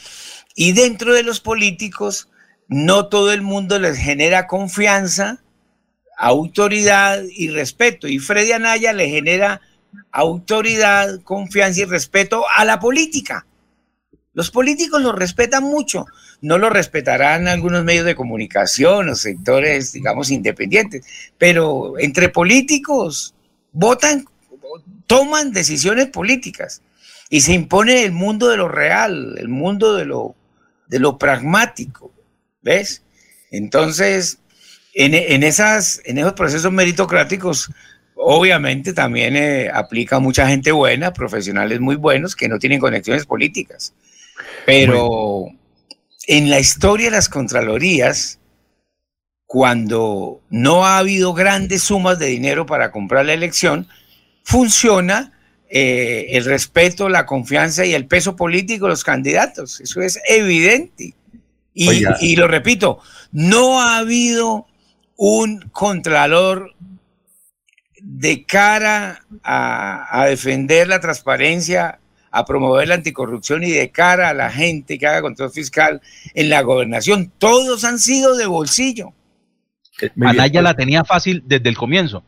Y 0.54 0.72
dentro 0.72 1.14
de 1.14 1.22
los 1.22 1.40
políticos, 1.40 2.28
no 2.68 3.06
todo 3.06 3.32
el 3.32 3.40
mundo 3.40 3.78
les 3.78 3.96
genera 3.96 4.46
confianza, 4.46 5.42
autoridad 6.18 7.22
y 7.34 7.48
respeto. 7.48 8.08
Y 8.08 8.18
Freddy 8.18 8.52
Anaya 8.52 8.92
le 8.92 9.08
genera 9.08 9.62
autoridad, 10.12 11.22
confianza 11.22 11.80
y 11.80 11.84
respeto 11.84 12.44
a 12.54 12.64
la 12.64 12.78
política. 12.78 13.46
Los 14.34 14.50
políticos 14.50 15.00
lo 15.00 15.12
respetan 15.12 15.62
mucho, 15.62 16.06
no 16.40 16.58
lo 16.58 16.68
respetarán 16.68 17.46
algunos 17.46 17.84
medios 17.84 18.04
de 18.04 18.16
comunicación 18.16 19.08
o 19.08 19.14
sectores, 19.14 19.92
digamos, 19.92 20.30
independientes, 20.30 21.06
pero 21.38 21.98
entre 21.98 22.28
políticos 22.28 23.34
votan, 23.72 24.26
toman 25.06 25.52
decisiones 25.52 26.08
políticas 26.08 26.82
y 27.30 27.40
se 27.40 27.52
impone 27.52 28.04
el 28.04 28.12
mundo 28.12 28.48
de 28.48 28.56
lo 28.56 28.68
real, 28.68 29.36
el 29.38 29.48
mundo 29.48 29.94
de 29.94 30.04
lo, 30.04 30.34
de 30.88 30.98
lo 30.98 31.16
pragmático, 31.16 32.12
¿ves? 32.60 33.02
Entonces, 33.52 34.38
en, 34.94 35.42
esas, 35.42 36.00
en 36.04 36.18
esos 36.18 36.32
procesos 36.32 36.72
meritocráticos, 36.72 37.70
obviamente 38.14 38.92
también 38.92 39.36
eh, 39.36 39.70
aplica 39.72 40.18
mucha 40.18 40.48
gente 40.48 40.72
buena, 40.72 41.12
profesionales 41.12 41.80
muy 41.80 41.96
buenos 41.96 42.34
que 42.34 42.48
no 42.48 42.58
tienen 42.58 42.80
conexiones 42.80 43.26
políticas. 43.26 43.94
Pero 44.66 45.46
en 46.26 46.50
la 46.50 46.60
historia 46.60 47.06
de 47.06 47.16
las 47.16 47.28
Contralorías, 47.28 48.38
cuando 49.46 50.42
no 50.50 50.86
ha 50.86 50.98
habido 50.98 51.34
grandes 51.34 51.82
sumas 51.82 52.18
de 52.18 52.26
dinero 52.26 52.66
para 52.66 52.90
comprar 52.90 53.26
la 53.26 53.34
elección, 53.34 53.88
funciona 54.42 55.32
eh, 55.68 56.26
el 56.30 56.44
respeto, 56.44 57.08
la 57.08 57.26
confianza 57.26 57.84
y 57.84 57.94
el 57.94 58.06
peso 58.06 58.36
político 58.36 58.86
de 58.86 58.90
los 58.90 59.04
candidatos. 59.04 59.80
Eso 59.80 60.00
es 60.02 60.20
evidente. 60.28 61.14
Y, 61.72 62.04
y 62.20 62.36
lo 62.36 62.46
repito, 62.46 63.00
no 63.32 63.80
ha 63.80 63.98
habido 63.98 64.66
un 65.16 65.60
contralor 65.70 66.74
de 68.00 68.44
cara 68.44 69.24
a, 69.42 70.26
defender 70.28 70.88
la 70.88 71.00
transparencia, 71.00 72.00
a 72.34 72.44
promover 72.44 72.88
la 72.88 72.96
anticorrupción 72.96 73.62
y 73.62 73.70
de 73.70 73.90
cara 73.92 74.30
a 74.30 74.34
la 74.34 74.50
gente 74.50 74.98
que 74.98 75.06
haga 75.06 75.22
control 75.22 75.52
fiscal 75.52 76.02
en 76.34 76.50
la 76.50 76.62
gobernación. 76.62 77.32
Todos 77.38 77.84
han 77.84 78.00
sido 78.00 78.36
de 78.36 78.46
bolsillo. 78.46 79.12
Anaya 80.20 80.60
la 80.60 80.74
tenía 80.74 81.04
fácil 81.04 81.44
desde 81.46 81.68
el 81.68 81.76
comienzo. 81.76 82.24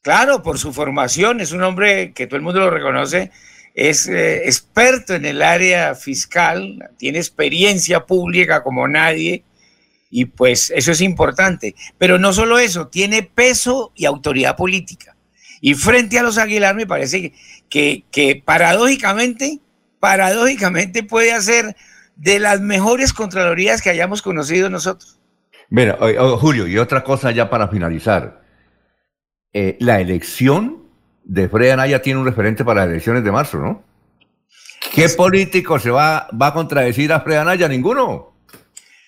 Claro, 0.00 0.44
por 0.44 0.60
su 0.60 0.72
formación, 0.72 1.40
es 1.40 1.50
un 1.50 1.64
hombre 1.64 2.12
que 2.12 2.28
todo 2.28 2.36
el 2.36 2.44
mundo 2.44 2.60
lo 2.60 2.70
reconoce, 2.70 3.32
es 3.74 4.06
eh, 4.06 4.44
experto 4.44 5.14
en 5.14 5.26
el 5.26 5.42
área 5.42 5.96
fiscal, 5.96 6.88
tiene 6.96 7.18
experiencia 7.18 8.06
pública 8.06 8.62
como 8.62 8.86
nadie, 8.86 9.42
y 10.08 10.26
pues 10.26 10.70
eso 10.70 10.92
es 10.92 11.00
importante. 11.00 11.74
Pero 11.98 12.20
no 12.20 12.32
solo 12.32 12.60
eso, 12.60 12.86
tiene 12.86 13.24
peso 13.24 13.90
y 13.96 14.04
autoridad 14.04 14.54
política. 14.54 15.15
Y 15.60 15.74
frente 15.74 16.18
a 16.18 16.22
los 16.22 16.38
Aguilar 16.38 16.74
me 16.74 16.86
parece 16.86 17.32
que, 17.68 18.04
que, 18.10 18.42
paradójicamente, 18.44 19.60
paradójicamente 20.00 21.02
puede 21.02 21.40
ser 21.42 21.76
de 22.16 22.38
las 22.38 22.60
mejores 22.60 23.12
contralorías 23.12 23.82
que 23.82 23.90
hayamos 23.90 24.22
conocido 24.22 24.70
nosotros. 24.70 25.18
Mira, 25.68 25.98
Julio, 26.38 26.66
y 26.66 26.78
otra 26.78 27.02
cosa 27.02 27.30
ya 27.30 27.50
para 27.50 27.68
finalizar. 27.68 28.42
Eh, 29.52 29.76
la 29.80 30.00
elección 30.00 30.84
de 31.24 31.48
Fred 31.48 31.70
Anaya 31.70 32.02
tiene 32.02 32.20
un 32.20 32.26
referente 32.26 32.64
para 32.64 32.82
las 32.82 32.90
elecciones 32.90 33.24
de 33.24 33.32
marzo, 33.32 33.58
¿no? 33.58 33.82
¿Qué 34.94 35.08
político 35.08 35.78
se 35.78 35.90
va, 35.90 36.28
va 36.40 36.48
a 36.48 36.54
contradecir 36.54 37.12
a 37.12 37.20
Fred 37.20 37.38
Anaya? 37.38 37.68
Ninguno. 37.68 38.34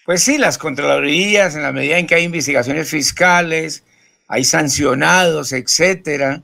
Pues 0.05 0.23
sí, 0.23 0.39
las 0.39 0.59
contralorías, 0.59 1.55
en 1.55 1.63
la 1.63 1.73
medida 1.73 1.99
en 1.99 2.07
que 2.07 2.15
hay 2.15 2.25
investigaciones 2.25 2.91
fiscales, 2.91 3.85
hay 4.29 4.45
sancionados, 4.45 5.53
etcétera, 5.53 6.43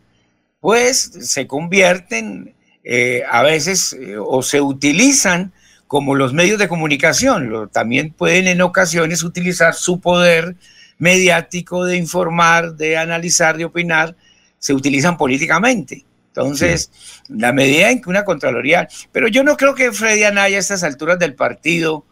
pues 0.60 0.98
se 1.20 1.46
convierten 1.46 2.54
eh, 2.82 3.22
a 3.30 3.42
veces 3.42 3.92
eh, 3.92 4.16
o 4.18 4.42
se 4.42 4.60
utilizan 4.60 5.52
como 5.86 6.14
los 6.14 6.32
medios 6.32 6.58
de 6.58 6.68
comunicación. 6.68 7.68
también 7.70 8.12
pueden 8.12 8.48
en 8.48 8.62
ocasiones 8.62 9.22
utilizar 9.22 9.74
su 9.74 10.00
poder 10.00 10.56
mediático 10.98 11.84
de 11.84 11.96
informar, 11.98 12.74
de 12.74 12.96
analizar, 12.96 13.58
de 13.58 13.66
opinar, 13.66 14.16
se 14.58 14.72
utilizan 14.72 15.16
políticamente. 15.18 16.04
Entonces, 16.28 16.90
la 17.28 17.52
medida 17.52 17.90
en 17.90 18.00
que 18.00 18.10
una 18.10 18.24
Contraloría, 18.24 18.88
pero 19.12 19.28
yo 19.28 19.44
no 19.44 19.56
creo 19.56 19.74
que 19.74 19.92
Freddy 19.92 20.24
Anaya 20.24 20.56
a 20.56 20.60
estas 20.60 20.82
alturas 20.82 21.18
del 21.18 21.34
partido 21.34 22.04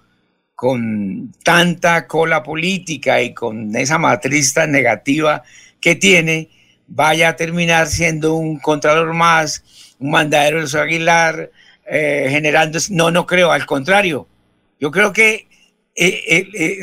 con 0.62 1.34
tanta 1.42 2.06
cola 2.06 2.44
política 2.44 3.20
y 3.20 3.34
con 3.34 3.74
esa 3.74 3.98
matriz 3.98 4.54
tan 4.54 4.70
negativa 4.70 5.42
que 5.80 5.96
tiene, 5.96 6.50
vaya 6.86 7.30
a 7.30 7.36
terminar 7.36 7.88
siendo 7.88 8.36
un 8.36 8.60
contralor 8.60 9.12
más, 9.12 9.64
un 9.98 10.12
mandadero 10.12 10.64
de 10.64 10.80
Aguilar, 10.80 11.50
eh, 11.84 12.28
generando... 12.30 12.78
No, 12.90 13.10
no 13.10 13.26
creo, 13.26 13.50
al 13.50 13.66
contrario. 13.66 14.28
Yo 14.78 14.92
creo 14.92 15.12
que 15.12 15.48
eh, 15.96 16.46
eh, 16.54 16.78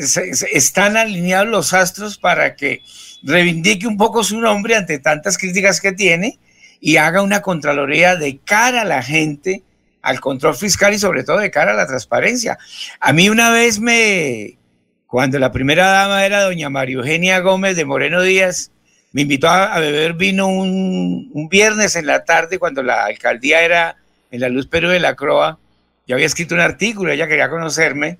están 0.52 0.98
alineados 0.98 1.48
los 1.48 1.72
astros 1.72 2.18
para 2.18 2.56
que 2.56 2.82
reivindique 3.22 3.86
un 3.86 3.96
poco 3.96 4.22
su 4.22 4.38
nombre 4.42 4.76
ante 4.76 4.98
tantas 4.98 5.38
críticas 5.38 5.80
que 5.80 5.92
tiene 5.92 6.38
y 6.80 6.98
haga 6.98 7.22
una 7.22 7.40
contraloría 7.40 8.14
de 8.16 8.40
cara 8.44 8.82
a 8.82 8.84
la 8.84 9.02
gente 9.02 9.62
al 10.02 10.20
control 10.20 10.56
fiscal 10.56 10.94
y 10.94 10.98
sobre 10.98 11.24
todo 11.24 11.38
de 11.38 11.50
cara 11.50 11.72
a 11.72 11.76
la 11.76 11.86
transparencia. 11.86 12.58
A 13.00 13.12
mí 13.12 13.28
una 13.28 13.50
vez 13.50 13.80
me, 13.80 14.58
cuando 15.06 15.38
la 15.38 15.52
primera 15.52 15.88
dama 15.88 16.24
era 16.24 16.42
doña 16.42 16.70
María 16.70 16.96
Eugenia 16.96 17.40
Gómez 17.40 17.76
de 17.76 17.84
Moreno 17.84 18.22
Díaz, 18.22 18.70
me 19.12 19.22
invitó 19.22 19.48
a, 19.48 19.78
beber 19.80 20.14
vino 20.14 20.46
un, 20.46 21.48
viernes 21.50 21.96
en 21.96 22.06
la 22.06 22.24
tarde 22.24 22.58
cuando 22.58 22.82
la 22.82 23.06
alcaldía 23.06 23.62
era 23.62 23.96
en 24.30 24.40
la 24.40 24.48
Luz 24.48 24.68
Perú 24.68 24.88
de 24.88 25.00
la 25.00 25.16
Croa. 25.16 25.58
Yo 26.06 26.14
había 26.14 26.26
escrito 26.26 26.54
un 26.54 26.60
artículo, 26.60 27.10
ella 27.10 27.26
quería 27.26 27.50
conocerme. 27.50 28.18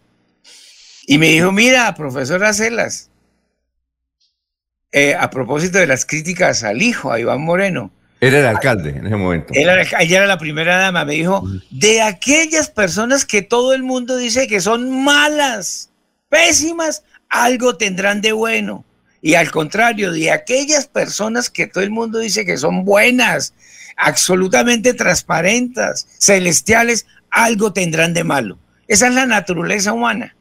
Y 1.07 1.19
me 1.19 1.29
dijo, 1.29 1.53
mira, 1.53 1.95
profesora 1.95 2.53
Celas, 2.53 3.11
eh, 4.93 5.15
a 5.15 5.31
propósito 5.31 5.79
de 5.79 5.87
las 5.87 6.05
críticas 6.05 6.65
al 6.65 6.83
hijo, 6.83 7.13
a 7.13 7.21
Iván 7.21 7.43
Moreno, 7.43 7.93
era 8.21 8.39
el 8.41 8.47
alcalde 8.47 8.91
en 8.91 9.07
ese 9.07 9.17
momento. 9.17 9.53
ella 9.55 9.97
era 9.99 10.27
la 10.27 10.39
primera 10.39 10.77
dama. 10.77 11.05
Me 11.05 11.15
dijo, 11.15 11.43
de 11.71 12.03
aquellas 12.03 12.69
personas 12.69 13.25
que 13.25 13.43
todo 13.43 13.73
el 13.73 13.83
mundo 13.83 14.17
dice 14.17 14.47
que 14.47 14.61
son 14.61 15.05
malas, 15.05 15.91
pésimas, 16.29 17.03
algo 17.31 17.77
tendrán 17.77 18.21
de 18.21 18.33
bueno. 18.33 18.85
Y 19.23 19.35
al 19.35 19.51
contrario, 19.51 20.13
de 20.13 20.31
aquellas 20.31 20.87
personas 20.87 21.51
que 21.51 21.67
todo 21.67 21.83
el 21.83 21.91
mundo 21.91 22.19
dice 22.19 22.45
que 22.45 22.57
son 22.57 22.85
buenas, 22.85 23.55
absolutamente 23.97 24.95
transparentes, 24.95 26.07
celestiales, 26.19 27.07
algo 27.31 27.73
tendrán 27.73 28.15
de 28.15 28.25
malo. 28.25 28.59
Esa 28.87 29.09
es 29.09 29.15
la 29.15 29.27
naturaleza 29.27 29.93
humana. 29.93 30.37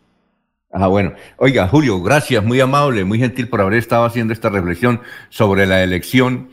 Ah, 0.72 0.88
bueno. 0.88 1.14
Oiga, 1.38 1.68
Julio, 1.68 2.02
gracias, 2.02 2.44
muy 2.44 2.60
amable, 2.60 3.04
muy 3.04 3.20
gentil 3.20 3.50
por 3.50 3.62
haber 3.62 3.76
estado 3.76 4.06
haciendo 4.06 4.34
esta 4.34 4.50
reflexión 4.50 5.02
sobre 5.30 5.66
la 5.66 5.84
elección 5.84 6.50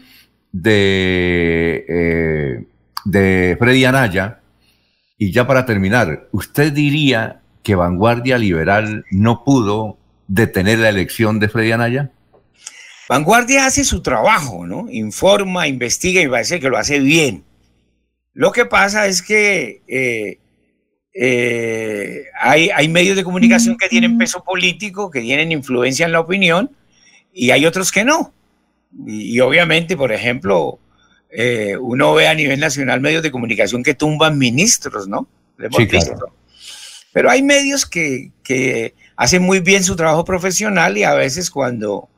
de, 0.63 1.85
eh, 1.89 2.65
de 3.05 3.57
Freddy 3.59 3.85
Anaya. 3.85 4.41
Y 5.19 5.33
ya 5.33 5.47
para 5.47 5.65
terminar, 5.65 6.29
¿usted 6.33 6.73
diría 6.73 7.41
que 7.63 7.75
Vanguardia 7.75 8.39
Liberal 8.39 9.05
no 9.11 9.45
pudo 9.45 9.99
detener 10.29 10.79
la 10.79 10.89
elección 10.89 11.41
de 11.41 11.49
Freddy 11.49 11.73
Anaya? 11.73 12.11
Vanguardia 13.09 13.67
hace 13.67 13.85
su 13.85 14.03
trabajo, 14.03 14.67
¿no? 14.67 14.87
Informa, 14.91 15.69
investiga 15.69 16.21
y 16.21 16.29
parece 16.29 16.61
que 16.61 16.69
lo 16.69 16.77
hace 16.77 16.99
bien. 16.99 17.45
Lo 18.35 18.53
que 18.53 18.67
pasa 18.67 19.07
es 19.07 19.23
que 19.23 19.81
eh, 19.87 20.39
eh, 21.15 22.25
hay, 22.39 22.69
hay, 22.75 22.89
medios 22.89 23.17
de 23.17 23.25
comunicación 23.25 23.79
que 23.79 23.89
tienen 23.89 24.19
peso 24.19 24.45
político, 24.45 25.11
que 25.11 25.23
tienen 25.23 25.53
influencia 25.53 26.05
en 26.05 26.13
la 26.13 26.21
opinión, 26.21 26.71
y 27.33 27.51
hay 27.53 27.65
otros 27.65 27.91
que 27.91 28.05
no. 28.05 28.35
Y, 29.05 29.41
obviamente, 29.41 29.97
por 29.97 30.13
ejemplo, 30.13 30.79
eh, 31.31 31.77
uno 31.77 32.15
ve 32.15 32.29
a 32.29 32.35
nivel 32.35 32.61
nacional 32.61 33.01
medios 33.01 33.23
de 33.23 33.31
comunicación 33.31 33.83
que 33.83 33.95
tumban 33.95 34.39
ministros, 34.39 35.09
¿no? 35.09 35.29
Sí, 35.77 35.89
Pero 37.13 37.31
hay 37.31 37.43
medios 37.43 37.87
que, 37.87 38.31
que, 38.43 38.95
hacen 39.17 39.43
muy 39.43 39.61
bien 39.61 39.83
su 39.83 39.97
trabajo 39.97 40.25
profesional 40.25 40.99
y 40.99 41.05
a 41.05 41.15
veces 41.15 41.51
cuando 41.51 42.09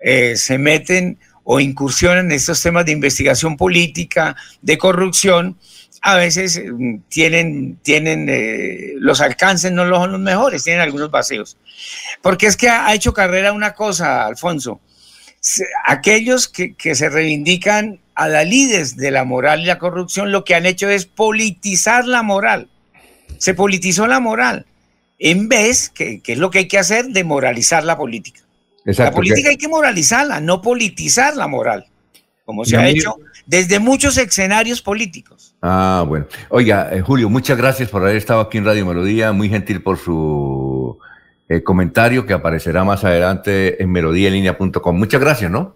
eh, 0.00 0.36
se 0.36 0.58
meten 0.58 1.18
o 1.44 1.60
incursionan 1.60 2.26
en 2.26 2.32
estos 2.32 2.60
temas 2.62 2.84
de 2.84 2.92
investigación 2.92 3.56
política, 3.56 4.36
de 4.60 4.76
corrupción, 4.78 5.56
a 6.02 6.16
veces 6.16 6.60
mm, 6.64 6.98
tienen, 7.08 7.76
tienen 7.82 8.28
eh, 8.28 8.94
los 8.96 9.20
alcances 9.20 9.72
no 9.72 9.88
son 9.88 10.12
los 10.12 10.20
mejores, 10.20 10.64
tienen 10.64 10.82
algunos 10.82 11.10
vacíos. 11.10 11.56
Porque 12.22 12.46
es 12.46 12.56
que 12.56 12.68
ha 12.68 12.92
hecho 12.94 13.12
carrera 13.12 13.52
una 13.52 13.74
cosa, 13.74 14.26
Alfonso, 14.26 14.80
aquellos 15.86 16.48
que, 16.48 16.94
se 16.94 17.08
reivindican 17.08 18.00
a 18.14 18.28
la 18.28 18.44
líderes 18.44 18.96
de 18.96 19.10
la 19.10 19.24
moral 19.24 19.60
y 19.60 19.66
la 19.66 19.78
corrupción 19.78 20.32
lo 20.32 20.44
que 20.44 20.54
han 20.54 20.66
hecho 20.66 20.88
es 20.88 21.06
politizar 21.06 22.06
la 22.06 22.22
moral. 22.22 22.68
Se 23.38 23.54
politizó 23.54 24.06
la 24.06 24.20
moral 24.20 24.66
en 25.18 25.48
vez, 25.48 25.90
que, 25.90 26.20
es 26.26 26.38
lo 26.38 26.50
que 26.50 26.58
hay 26.60 26.68
que 26.68 26.78
hacer, 26.78 27.06
de 27.06 27.24
moralizar 27.24 27.84
la 27.84 27.96
política. 27.96 28.40
la 28.84 29.12
política 29.12 29.50
hay 29.50 29.56
que 29.56 29.68
moralizarla, 29.68 30.40
no 30.40 30.60
politizar 30.62 31.36
la 31.36 31.46
moral. 31.46 31.86
como 32.44 32.64
se 32.64 32.76
ha 32.76 32.88
hecho 32.88 33.16
desde 33.46 33.78
muchos 33.78 34.16
escenarios 34.18 34.82
políticos. 34.82 35.54
Ah, 35.62 36.04
bueno. 36.06 36.26
Oiga, 36.48 36.88
eh, 36.92 37.00
Julio, 37.00 37.28
muchas 37.28 37.56
gracias 37.56 37.88
por 37.88 38.02
haber 38.02 38.16
estado 38.16 38.40
aquí 38.40 38.58
en 38.58 38.64
Radio 38.64 38.86
Melodía, 38.86 39.32
muy 39.32 39.48
gentil 39.48 39.82
por 39.82 39.98
su 39.98 40.69
eh, 41.50 41.64
comentario 41.64 42.26
que 42.26 42.32
aparecerá 42.32 42.84
más 42.84 43.02
adelante 43.02 43.82
en 43.82 43.90
melodíaenlínea.com. 43.90 44.96
Muchas 44.96 45.20
gracias, 45.20 45.50
¿no? 45.50 45.74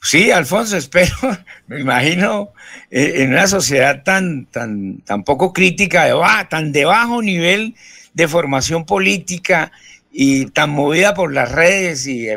Sí, 0.00 0.30
Alfonso, 0.30 0.76
espero, 0.76 1.16
me 1.66 1.80
imagino, 1.80 2.50
eh, 2.88 3.14
en 3.16 3.32
una 3.32 3.48
sociedad 3.48 4.04
tan, 4.04 4.46
tan, 4.46 5.00
tan 5.00 5.24
poco 5.24 5.52
crítica, 5.52 6.04
de, 6.04 6.14
tan 6.48 6.70
de 6.70 6.84
bajo 6.84 7.20
nivel 7.20 7.74
de 8.14 8.28
formación 8.28 8.86
política 8.86 9.72
y 10.12 10.46
tan 10.46 10.70
movida 10.70 11.14
por 11.14 11.32
las 11.32 11.50
redes 11.50 12.06
y 12.06 12.28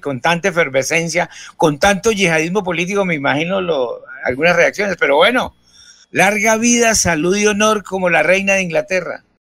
con 0.00 0.20
tanta 0.20 0.48
efervescencia, 0.48 1.30
con 1.56 1.78
tanto 1.78 2.12
yihadismo 2.12 2.62
político, 2.62 3.06
me 3.06 3.14
imagino 3.14 3.58
algunas 4.26 4.54
reacciones, 4.54 4.98
pero 5.00 5.16
bueno, 5.16 5.56
larga 6.10 6.58
vida, 6.58 6.94
salud 6.94 7.34
y 7.38 7.46
honor 7.46 7.84
como 7.84 8.10
la 8.10 8.22
reina 8.22 8.52
de 8.52 8.62
Inglaterra. 8.62 9.24